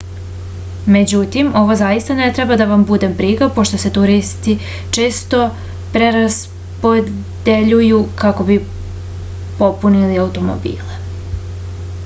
međutim 0.93 1.49
ovo 1.59 1.73
zaista 1.81 2.15
ne 2.19 2.29
treba 2.37 2.55
da 2.61 2.65
vam 2.69 2.85
bude 2.91 3.09
briga 3.19 3.49
pošto 3.57 3.79
se 3.83 3.91
turisti 3.97 4.55
često 4.97 5.41
preraspodeljuju 5.97 7.99
kako 8.23 8.47
bi 8.49 8.57
popunili 9.61 10.17
automobile 10.25 10.99